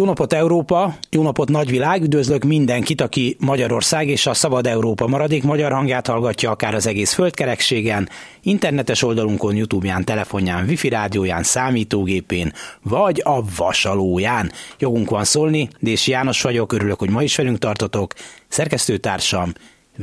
[0.00, 5.42] Jó napot Európa, jó napot nagyvilág, üdvözlök mindenkit, aki Magyarország és a Szabad Európa maradék
[5.42, 8.08] magyar hangját hallgatja akár az egész földkerekségen,
[8.42, 12.52] internetes oldalunkon, Youtube-ján, telefonján, wifi rádióján, számítógépén,
[12.82, 14.52] vagy a vasalóján.
[14.78, 18.14] Jogunk van szólni, Dési János vagyok, örülök, hogy ma is velünk tartotok,
[18.48, 19.52] szerkesztőtársam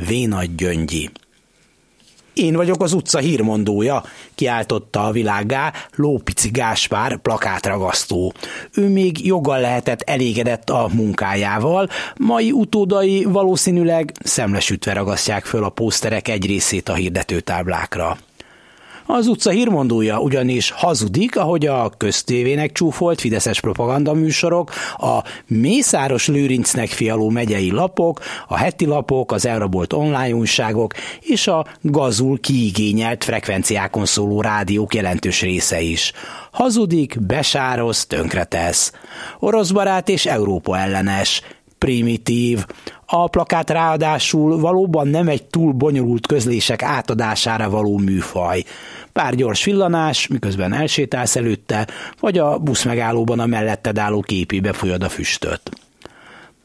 [0.07, 1.09] Vénagy Gyöngyi.
[2.37, 4.03] Én vagyok az utca hírmondója,
[4.35, 8.33] kiáltotta a világá Lópici Gáspár plakátragasztó.
[8.73, 16.27] Ő még joggal lehetett elégedett a munkájával, mai utódai valószínűleg szemlesütve ragasztják föl a pószterek
[16.27, 18.17] egy részét a hirdetőtáblákra.
[19.09, 27.29] Az utca hírmondója ugyanis hazudik, ahogy a köztévének csúfolt fideszes propagandaműsorok, a Mészáros Lőrincnek fialó
[27.29, 34.41] megyei lapok, a heti lapok, az elrabolt online újságok és a gazul kiigényelt frekvenciákon szóló
[34.41, 36.11] rádiók jelentős része is.
[36.51, 38.91] Hazudik, besároz, tönkretesz.
[39.39, 41.41] Orosz barát és Európa ellenes,
[41.77, 42.65] primitív.
[43.09, 48.63] A plakát ráadásul valóban nem egy túl bonyolult közlések átadására való műfaj.
[49.13, 51.87] Pár gyors villanás, miközben elsétálsz előtte,
[52.19, 55.76] vagy a busz megállóban a melletted álló képébe folyad a füstöt.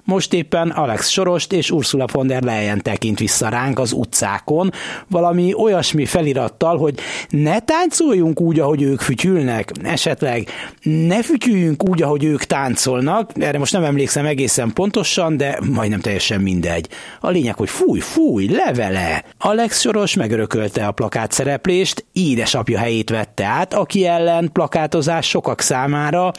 [0.04, 4.70] Most éppen Alex Sorost és Ursula von der Leyen tekint vissza ránk az utcákon,
[5.08, 10.48] valami olyasmi felirattal, hogy ne táncoljunk úgy, ahogy ők fütyülnek, esetleg
[10.82, 16.40] ne fütyüljünk úgy, ahogy ők táncolnak, erre most nem emlékszem egészen pontosan, de majdnem teljesen
[16.40, 16.88] mindegy.
[17.20, 19.24] A lényeg, hogy fúj, fúj, levele!
[19.38, 26.32] Alex Soros megörökölte a plakát szereplést, édesapja helyét vette át, aki ellen plakátozás sokak számára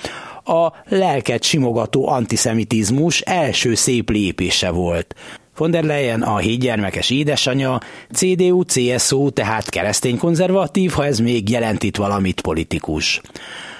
[0.45, 5.15] a lelket simogató antiszemitizmus első szép lépése volt.
[5.57, 7.79] Von der Leyen a hét gyermekes édesanyja,
[8.13, 13.21] CDU-CSU, tehát keresztény konzervatív, ha ez még jelent itt valamit politikus.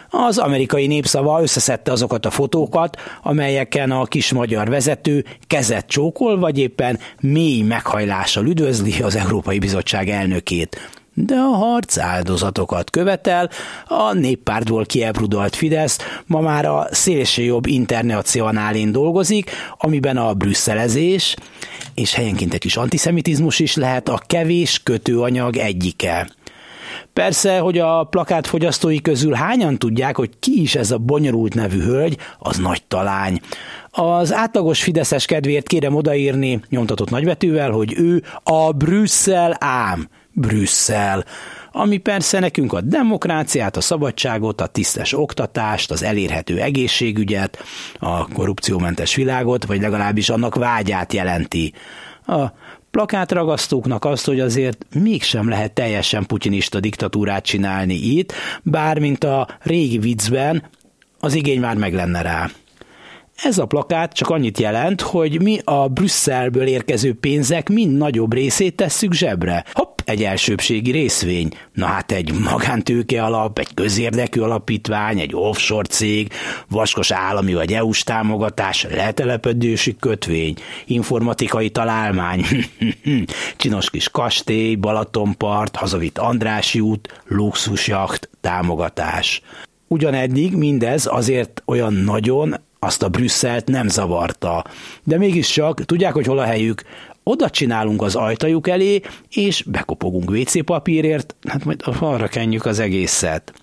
[0.10, 6.58] Az amerikai népszava összeszedte azokat a fotókat, amelyeken a kis magyar vezető kezet csókol, vagy
[6.58, 10.78] éppen mély meghajlással üdvözli az Európai Bizottság elnökét
[11.14, 13.50] de a harc áldozatokat követel,
[13.88, 21.36] a néppártból kiebrudolt Fidesz ma már a szélsőjobb internacionálén dolgozik, amiben a brüsszelezés
[21.94, 26.28] és helyenként egy kis antiszemitizmus is lehet a kevés kötőanyag egyike.
[27.14, 31.82] Persze, hogy a plakát fogyasztói közül hányan tudják, hogy ki is ez a bonyolult nevű
[31.82, 33.40] hölgy, az nagy talány.
[33.92, 40.10] Az átlagos fideszes kedvéért kérem odaírni nyomtatott nagybetűvel, hogy ő a Brüsszel ám.
[40.34, 41.26] Brüsszel,
[41.72, 47.64] ami persze nekünk a demokráciát, a szabadságot, a tisztes oktatást, az elérhető egészségügyet,
[48.00, 51.74] a korrupciómentes világot, vagy legalábbis annak vágyát jelenti.
[52.28, 52.44] A
[52.92, 58.34] plakátragasztóknak azt, hogy azért mégsem lehet teljesen putinista diktatúrát csinálni itt,
[58.64, 60.64] bár mint a régi viccben,
[61.20, 62.50] az igény már meg lenne rá.
[63.36, 68.76] Ez a plakát csak annyit jelent, hogy mi a Brüsszelből érkező pénzek mind nagyobb részét
[68.76, 69.64] tesszük zsebre.
[69.72, 71.50] Hopp, egy elsőbségi részvény.
[71.74, 76.32] Na hát egy magántőke alap, egy közérdekű alapítvány, egy offshore cég,
[76.70, 80.56] vaskos állami vagy EU-s támogatás, letelepedősi kötvény,
[80.86, 82.46] informatikai találmány,
[83.58, 89.42] csinos kis kastély, Balatonpart, hazavitt Andrási út, luxusjacht, támogatás.
[89.88, 94.64] Ugyaneddig mindez azért olyan nagyon azt a Brüsszelt nem zavarta.
[95.04, 96.84] De mégiscsak, tudják, hogy hol a helyük?
[97.24, 103.54] Oda csinálunk az ajtajuk elé, és bekopogunk WC papírért, hát majd arra kenjük az egészet.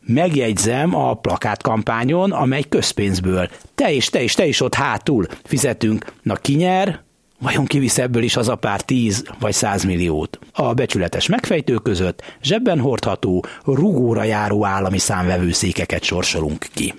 [0.00, 3.48] Megjegyzem a plakátkampányon, amely közpénzből.
[3.74, 6.12] Te is, te is, te is ott hátul fizetünk.
[6.22, 7.02] Na ki nyer?
[7.40, 10.38] Vajon kivisz ebből is az a pár tíz vagy százmilliót?
[10.52, 16.94] A becsületes megfejtő között zsebben hordható, rugóra járó állami számvevőszékeket sorsolunk ki.